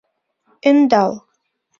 Ӧндал. 0.69 1.11